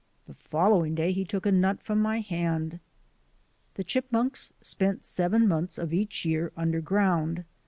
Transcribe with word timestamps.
The 0.25 0.33
following 0.33 0.95
day 0.95 1.11
he 1.11 1.23
took 1.23 1.45
a 1.45 1.51
nut 1.51 1.79
from 1.83 2.01
my 2.01 2.21
hand. 2.21 2.79
The 3.75 3.83
chipmunks 3.83 4.51
spent 4.59 5.05
seven 5.05 5.47
months 5.47 5.77
of 5.77 5.93
each 5.93 6.25
year 6.25 6.51
underground. 6.57 7.45